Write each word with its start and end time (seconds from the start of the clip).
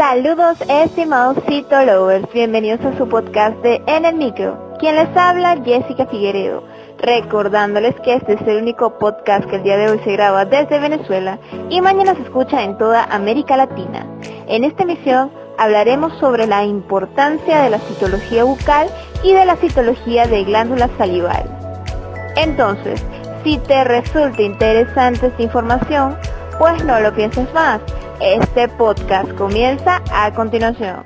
Saludos 0.00 0.56
estimados 0.66 1.36
Lovers, 1.46 2.26
bienvenidos 2.32 2.80
a 2.86 2.96
su 2.96 3.06
podcast 3.06 3.54
de 3.58 3.82
En 3.86 4.06
el 4.06 4.14
Micro. 4.14 4.74
Quien 4.78 4.96
les 4.96 5.14
habla, 5.14 5.60
Jessica 5.62 6.06
Figueredo, 6.06 6.64
recordándoles 6.96 7.94
que 8.00 8.14
este 8.14 8.32
es 8.32 8.40
el 8.48 8.62
único 8.62 8.98
podcast 8.98 9.44
que 9.44 9.56
el 9.56 9.62
día 9.62 9.76
de 9.76 9.90
hoy 9.90 10.00
se 10.02 10.12
graba 10.12 10.46
desde 10.46 10.80
Venezuela 10.80 11.38
y 11.68 11.82
mañana 11.82 12.14
se 12.14 12.22
escucha 12.22 12.62
en 12.62 12.78
toda 12.78 13.04
América 13.04 13.58
Latina. 13.58 14.06
En 14.48 14.64
esta 14.64 14.84
emisión 14.84 15.30
hablaremos 15.58 16.18
sobre 16.18 16.46
la 16.46 16.64
importancia 16.64 17.60
de 17.60 17.68
la 17.68 17.78
citología 17.80 18.44
bucal 18.44 18.88
y 19.22 19.34
de 19.34 19.44
la 19.44 19.56
citología 19.56 20.26
de 20.26 20.44
glándula 20.44 20.88
salival. 20.96 21.44
Entonces, 22.36 23.04
si 23.44 23.58
te 23.58 23.84
resulta 23.84 24.40
interesante 24.40 25.26
esta 25.26 25.42
información, 25.42 26.16
pues 26.58 26.82
no 26.86 26.98
lo 27.00 27.12
pienses 27.12 27.52
más 27.52 27.82
este 28.20 28.68
podcast 28.68 29.32
comienza 29.32 30.02
a 30.12 30.32
continuación. 30.34 31.04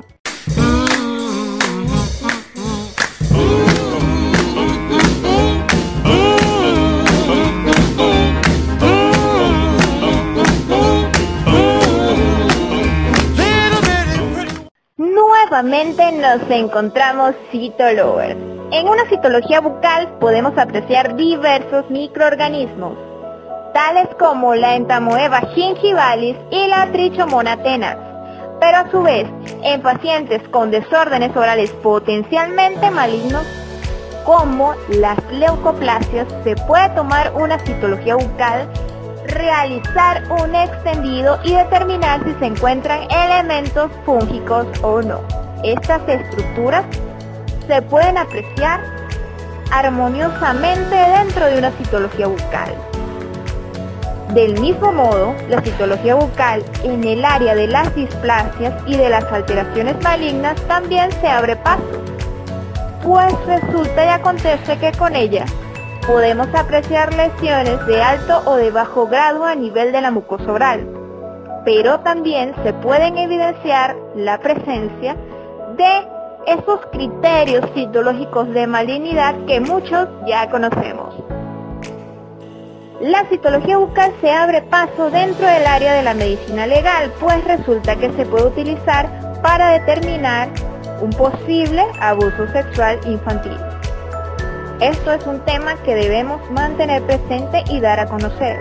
Nuevamente 14.97 16.11
nos 16.13 16.51
encontramos 16.51 17.35
citolovers. 17.53 18.37
En 18.73 18.89
una 18.89 19.09
citología 19.09 19.61
bucal 19.61 20.19
podemos 20.19 20.59
apreciar 20.59 21.15
diversos 21.15 21.89
microorganismos, 21.91 22.99
tales 23.75 24.09
como 24.19 24.55
la 24.55 24.77
entamoeba 24.77 25.41
gingivalis 25.55 26.37
y 26.51 26.67
la 26.69 26.91
trichomona 26.93 27.63
tenax. 27.63 27.99
Pero 28.61 28.79
a 28.79 28.91
su 28.91 29.03
vez, 29.03 29.27
en 29.63 29.83
pacientes 29.83 30.41
con 30.49 30.71
desórdenes 30.71 31.37
orales 31.37 31.71
potencialmente 31.83 32.91
malignos, 32.91 33.45
como 34.25 34.75
las 34.89 35.19
leucoplasias, 35.33 36.27
se 36.45 36.55
puede 36.67 36.89
tomar 36.91 37.33
una 37.35 37.59
citología 37.59 38.15
bucal, 38.15 38.71
realizar 39.27 40.23
un 40.31 40.55
extendido 40.55 41.39
y 41.43 41.53
determinar 41.55 42.23
si 42.25 42.33
se 42.39 42.47
encuentran 42.47 43.01
elementos 43.11 43.91
fúngicos 44.07 44.67
o 44.83 45.03
no. 45.03 45.21
Estas 45.63 46.09
estructuras 46.09 46.85
se 47.67 47.83
pueden 47.83 48.17
apreciar 48.19 48.81
armoniosamente 49.73 50.95
dentro 50.95 51.47
de 51.47 51.59
una 51.59 51.71
citología 51.73 52.29
bucal. 52.29 52.94
Del 54.35 54.61
mismo 54.61 54.91
modo, 54.91 55.33
la 55.49 55.61
citología 55.61 56.17
bucal 56.17 56.65
en 56.83 57.05
el 57.05 57.25
área 57.25 57.55
de 57.55 57.69
las 57.69 57.95
displasias 57.95 58.75
y 58.85 58.97
de 58.97 59.09
las 59.09 59.23
alteraciones 59.33 59.95
malignas 60.03 60.61
también 60.63 61.13
se 61.13 61.29
abre 61.29 61.55
paso, 61.55 62.03
pues 63.05 63.33
resulta 63.47 64.05
y 64.05 64.09
acontece 64.09 64.77
que 64.79 64.91
con 64.99 65.15
ella 65.15 65.45
podemos 66.05 66.49
apreciar 66.53 67.15
lesiones 67.15 67.87
de 67.87 68.03
alto 68.03 68.43
o 68.45 68.57
de 68.57 68.73
bajo 68.73 69.07
grado 69.07 69.45
a 69.45 69.55
nivel 69.55 69.93
de 69.93 70.01
la 70.01 70.11
mucosa 70.11 70.51
oral, 70.51 70.85
pero 71.65 72.01
también 72.01 72.55
se 72.65 72.73
pueden 72.73 73.17
evidenciar 73.17 73.95
la 74.17 74.41
presencia 74.41 75.15
de 75.77 76.09
esos 76.49 76.81
criterios 76.91 77.65
citológicos 77.73 78.49
de 78.49 78.67
malignidad 78.67 79.37
que 79.47 79.61
muchos 79.61 80.09
ya 80.27 80.51
conocemos. 80.51 81.15
La 83.05 83.23
citología 83.29 83.77
bucal 83.77 84.15
se 84.23 84.33
abre 84.33 84.63
paso 84.63 85.11
dentro 85.11 85.47
del 85.47 85.67
área 85.67 85.93
de 85.93 86.03
la 86.03 86.15
medicina 86.15 86.67
legal, 86.67 87.13
pues 87.21 87.45
resulta 87.45 87.97
que 87.97 88.11
se 88.13 88.25
puede 88.25 88.47
utilizar 88.47 89.43
para 89.43 89.73
determinar 89.73 90.49
un 91.03 91.11
posible 91.11 91.85
abuso 92.01 92.51
sexual 92.51 92.99
infantil. 93.05 93.59
Esto 94.81 95.13
es 95.13 95.27
un 95.27 95.39
tema 95.41 95.75
que 95.83 95.95
debemos 95.95 96.51
mantener 96.51 97.03
presente 97.03 97.63
y 97.69 97.79
dar 97.79 98.01
a 98.01 98.07
conocer, 98.07 98.61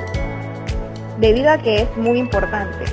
debido 1.20 1.50
a 1.50 1.58
que 1.60 1.84
es 1.84 1.96
muy 1.96 2.20
importante. 2.20 2.84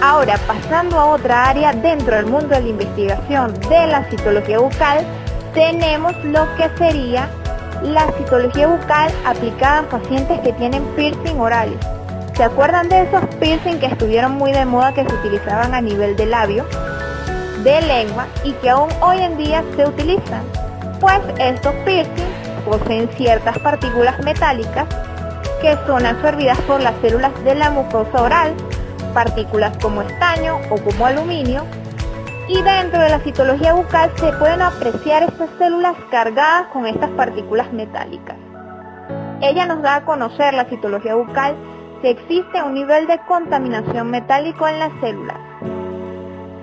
Ahora, 0.00 0.38
pasando 0.46 1.00
a 1.00 1.06
otra 1.06 1.48
área 1.48 1.72
dentro 1.72 2.14
del 2.14 2.26
mundo 2.26 2.46
de 2.46 2.60
la 2.60 2.68
investigación 2.68 3.52
de 3.68 3.88
la 3.88 4.04
citología 4.04 4.60
bucal, 4.60 5.04
tenemos 5.52 6.14
lo 6.22 6.46
que 6.54 6.70
sería 6.78 7.28
la 7.84 8.10
citología 8.18 8.66
bucal 8.66 9.12
aplicada 9.24 9.80
en 9.80 9.86
pacientes 9.86 10.40
que 10.40 10.52
tienen 10.54 10.84
piercing 10.96 11.38
orales. 11.38 11.78
¿Se 12.34 12.42
acuerdan 12.42 12.88
de 12.88 13.02
esos 13.02 13.22
piercing 13.38 13.78
que 13.78 13.86
estuvieron 13.86 14.32
muy 14.32 14.52
de 14.52 14.64
moda 14.64 14.92
que 14.92 15.06
se 15.06 15.14
utilizaban 15.14 15.74
a 15.74 15.80
nivel 15.80 16.16
de 16.16 16.26
labio, 16.26 16.66
de 17.62 17.80
lengua 17.82 18.26
y 18.42 18.52
que 18.52 18.70
aún 18.70 18.90
hoy 19.00 19.18
en 19.20 19.36
día 19.36 19.62
se 19.76 19.86
utilizan? 19.86 20.42
Pues 21.00 21.20
estos 21.38 21.74
piercing 21.84 22.24
poseen 22.64 23.08
ciertas 23.16 23.58
partículas 23.58 24.18
metálicas 24.24 24.86
que 25.60 25.76
son 25.86 26.04
absorbidas 26.04 26.58
por 26.62 26.80
las 26.80 26.94
células 27.00 27.32
de 27.44 27.54
la 27.54 27.70
mucosa 27.70 28.22
oral, 28.22 28.54
partículas 29.12 29.76
como 29.80 30.02
estaño 30.02 30.58
o 30.70 30.76
como 30.76 31.06
aluminio, 31.06 31.64
y 32.48 32.62
dentro 32.62 33.00
de 33.00 33.08
la 33.08 33.20
citología 33.20 33.72
bucal 33.72 34.10
se 34.16 34.32
pueden 34.32 34.60
apreciar 34.60 35.22
estas 35.22 35.48
células 35.58 35.96
cargadas 36.10 36.66
con 36.68 36.86
estas 36.86 37.10
partículas 37.10 37.72
metálicas. 37.72 38.36
Ella 39.40 39.66
nos 39.66 39.82
da 39.82 39.96
a 39.96 40.04
conocer 40.04 40.52
la 40.54 40.64
citología 40.66 41.14
bucal 41.14 41.56
si 42.02 42.08
existe 42.08 42.62
un 42.62 42.74
nivel 42.74 43.06
de 43.06 43.18
contaminación 43.26 44.10
metálico 44.10 44.68
en 44.68 44.78
las 44.78 44.92
células. 45.00 45.38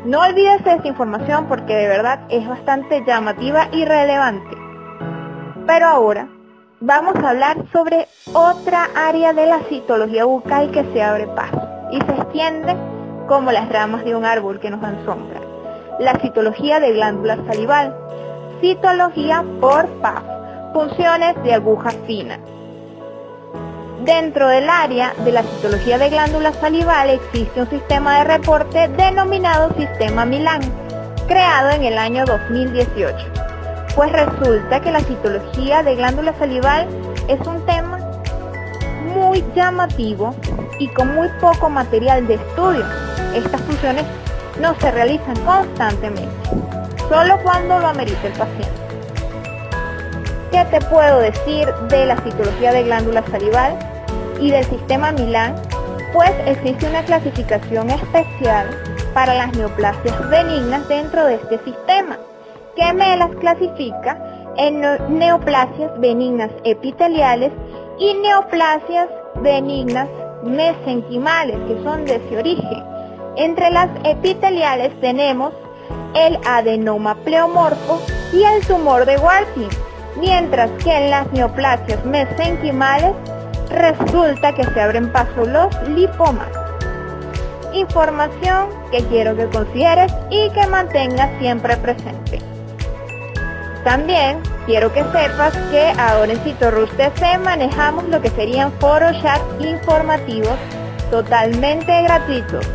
No 0.06 0.22
olvides 0.22 0.66
esta 0.66 0.88
información 0.88 1.48
porque 1.48 1.76
de 1.76 1.88
verdad 1.88 2.22
es 2.30 2.48
bastante 2.48 3.04
llamativa 3.06 3.68
y 3.72 3.86
relevante. 3.86 4.58
Pero 5.66 5.88
ahora 5.88 6.28
vamos 6.80 7.16
a 7.16 7.30
hablar 7.30 7.58
sobre 7.72 8.08
otra 8.34 8.88
área 8.96 9.34
de 9.34 9.48
la 9.48 9.60
citología 9.70 10.26
bucal 10.26 10.72
que 10.72 10.84
se 10.94 11.02
abre 11.02 11.28
paso 11.28 11.62
y 11.92 12.00
se 12.02 12.12
extiende 12.12 12.76
como 13.28 13.52
las 13.52 13.70
ramas 13.70 14.04
de 14.04 14.16
un 14.16 14.26
árbol 14.26 14.60
que 14.60 14.70
nos 14.70 14.82
dan 14.82 15.06
sombra 15.06 15.51
la 16.02 16.20
citología 16.20 16.80
de 16.80 16.94
glándula 16.94 17.38
salival, 17.46 17.96
citología 18.60 19.46
por 19.60 19.88
PAF, 20.02 20.24
funciones 20.74 21.36
de 21.44 21.54
aguja 21.54 21.92
fina. 22.08 22.40
Dentro 24.04 24.48
del 24.48 24.68
área 24.68 25.14
de 25.24 25.32
la 25.32 25.44
citología 25.44 26.00
de 26.00 26.10
glándula 26.10 26.54
salival 26.54 27.12
existe 27.12 27.62
un 27.62 27.70
sistema 27.70 28.18
de 28.18 28.24
reporte 28.24 28.88
denominado 28.88 29.76
Sistema 29.78 30.26
Milán, 30.26 30.62
creado 31.28 31.70
en 31.70 31.84
el 31.84 32.00
año 32.00 32.26
2018. 32.26 33.16
Pues 33.96 34.12
resulta 34.12 34.82
que 34.82 34.92
la 34.92 35.02
citología 35.02 35.84
de 35.84 35.96
glándula 35.98 36.34
salival 36.40 36.88
es 37.28 37.40
un 37.46 37.64
tema 37.68 38.00
muy 39.14 39.46
llamativo 39.56 40.34
y 40.80 40.88
con 40.88 41.14
muy 41.14 41.28
poco 41.40 41.70
material 41.70 42.26
de 42.26 42.36
estudio. 42.36 42.86
Estas 43.36 43.62
funciones 43.62 44.06
no 44.60 44.76
se 44.80 44.92
realizan 44.92 45.36
constantemente, 45.46 46.50
solo 47.10 47.38
cuando 47.44 47.80
lo 47.80 47.88
amerita 47.88 48.28
el 48.28 48.34
paciente. 48.34 48.82
¿Qué 50.52 50.66
te 50.66 50.86
puedo 50.88 51.20
decir 51.20 51.68
de 51.90 52.06
la 52.06 52.18
citología 52.18 52.74
de 52.74 52.84
glándula 52.84 53.24
salival 53.32 53.78
y 54.40 54.52
del 54.52 54.66
sistema 54.66 55.12
Milán? 55.12 55.56
Pues 56.14 56.32
existe 56.46 56.88
una 56.88 57.04
clasificación 57.04 57.90
especial 57.90 58.68
para 59.14 59.34
las 59.34 59.56
neoplasias 59.56 60.30
benignas 60.30 60.88
dentro 60.90 61.26
de 61.26 61.36
este 61.36 61.58
sistema, 61.64 62.18
que 62.76 62.92
me 62.94 63.16
las 63.16 63.32
clasifica 63.36 64.18
en 64.58 64.82
neoplasias 65.18 65.98
benignas 66.00 66.52
epiteliales 66.66 67.52
y 67.98 68.14
neoplasias 68.16 69.08
benignas 69.42 70.10
mesenquimales, 70.44 71.58
que 71.68 71.84
son 71.84 72.04
de 72.06 72.16
ese 72.16 72.38
origen. 72.38 72.91
Entre 73.38 73.72
las 73.72 73.90
epiteliales 74.04 74.92
tenemos 75.00 75.54
el 76.16 76.38
adenoma 76.46 77.16
pleomorfo 77.16 78.02
y 78.34 78.44
el 78.44 78.66
tumor 78.68 79.06
de 79.06 79.18
Warthin, 79.18 79.70
mientras 80.20 80.70
que 80.84 80.92
en 80.92 81.10
las 81.10 81.32
neoplasias 81.32 82.04
mesenquimales 82.04 83.14
resulta 83.70 84.54
que 84.54 84.66
se 84.66 84.82
abren 84.82 85.10
paso 85.14 85.46
los 85.46 85.74
lipomas. 85.88 86.50
Información 87.74 88.68
que 88.92 89.02
quiero 89.06 89.34
que 89.38 89.46
consideres 89.46 90.12
y 90.30 90.50
que 90.50 90.68
mantengas 90.68 91.30
siempre 91.40 91.78
presente. 91.78 92.40
También 93.86 94.40
quiero 94.66 94.92
que 94.92 95.04
sepas 95.06 95.56
que 95.72 95.94
ahora 95.98 96.34
en 96.34 96.40
CitoRus 96.44 96.92
TC 96.98 97.40
manejamos 97.42 98.04
lo 98.10 98.22
que 98.22 98.30
serían 98.32 98.74
foros 98.74 99.20
chat 99.22 99.42
informativos 99.62 100.58
totalmente 101.10 102.02
gratuitos 102.04 102.68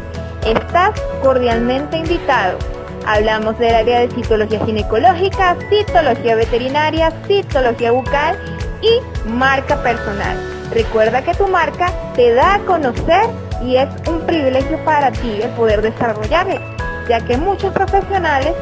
Estás 0.47 0.93
cordialmente 1.25 1.97
invitado. 1.97 2.59
Hablamos 3.05 3.59
del 3.59 3.75
área 3.75 3.99
de 3.99 4.15
citología 4.15 4.65
ginecológica, 4.65 5.57
citología 5.69 6.37
veterinaria, 6.37 7.11
citología 7.27 7.91
bucal 7.91 8.39
y 8.81 9.29
marca 9.29 9.83
personal. 9.83 10.37
Recuerda 10.73 11.23
que 11.23 11.35
tu 11.35 11.49
marca 11.49 11.91
te 12.15 12.33
da 12.33 12.55
a 12.55 12.59
conocer 12.61 13.25
y 13.65 13.75
es 13.75 13.89
un 14.09 14.21
privilegio 14.21 14.79
para 14.85 15.11
ti 15.11 15.41
el 15.43 15.51
poder 15.51 15.83
desarrollarla, 15.83 16.61
ya 17.09 17.21
que 17.25 17.37
muchos 17.37 17.73
profesionales 17.73 18.53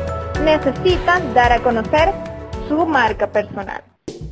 necesitan 0.42 1.34
dar 1.34 1.52
a 1.52 1.58
conocer 1.58 2.12
su 2.66 2.86
marca 2.86 3.26
personal. 3.26 3.82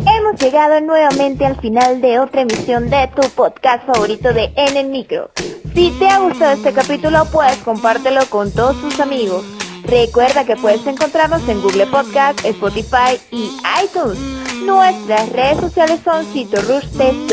Hemos 0.01 0.41
llegado 0.41 0.81
nuevamente 0.81 1.45
al 1.45 1.61
final 1.61 2.01
de 2.01 2.19
otra 2.19 2.41
emisión 2.41 2.89
de 2.89 3.11
tu 3.15 3.29
podcast 3.31 3.85
favorito 3.85 4.33
de 4.33 4.51
En 4.57 4.79
el 4.79 4.89
Micro. 4.89 5.31
Si 5.75 5.91
te 5.93 6.07
ha 6.07 6.19
gustado 6.19 6.53
este 6.53 6.73
capítulo, 6.75 7.25
puedes 7.33 7.57
compártelo 7.59 8.27
con 8.29 8.51
todos 8.53 8.79
tus 8.83 9.01
amigos. 9.01 9.43
Recuerda 9.85 10.45
que 10.45 10.55
puedes 10.57 10.87
encontrarnos 10.87 11.49
en 11.49 11.63
Google 11.63 11.87
Podcast, 11.87 12.45
Spotify 12.45 13.19
y 13.31 13.51
iTunes. 13.83 14.19
Nuestras 14.67 15.31
redes 15.31 15.61
sociales 15.61 16.01
son 16.05 16.27
CitoRushTC. 16.27 17.31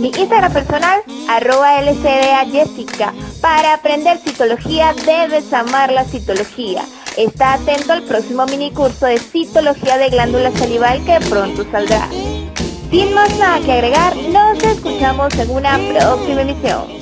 Mi 0.00 0.08
Instagram 0.08 0.52
personal, 0.52 1.00
arroba 1.28 1.80
Jessica. 2.52 3.14
Para 3.40 3.74
aprender 3.74 4.18
citología 4.18 4.94
debes 5.06 5.50
amar 5.52 5.90
la 5.90 6.04
citología. 6.04 6.84
Está 7.16 7.54
atento 7.54 7.94
al 7.94 8.02
próximo 8.02 8.44
mini 8.46 8.70
curso 8.70 9.06
de 9.06 9.18
citología 9.18 9.96
de 9.96 10.10
glándula 10.10 10.52
salival 10.52 11.02
que 11.04 11.18
pronto 11.28 11.64
saldrá. 11.72 12.08
Sin 12.90 13.14
más 13.14 13.36
nada 13.38 13.60
que 13.60 13.72
agregar, 13.72 14.14
nos 14.16 14.62
escuchamos 14.62 15.34
en 15.34 15.50
una 15.50 15.78
próxima 15.78 16.42
emisión. 16.42 16.97